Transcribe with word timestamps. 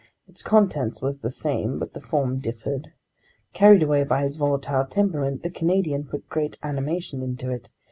Its 0.27 0.41
content 0.41 0.97
was 0.99 1.19
the 1.19 1.29
same, 1.29 1.77
but 1.77 1.93
the 1.93 2.01
form 2.01 2.39
differed. 2.39 2.91
Carried 3.53 3.83
away 3.83 4.03
by 4.03 4.23
his 4.23 4.35
volatile 4.35 4.83
temperament, 4.87 5.43
the 5.43 5.51
Canadian 5.51 6.03
put 6.05 6.27
great 6.27 6.57
animation 6.63 7.21
into 7.21 7.51
it. 7.51 7.69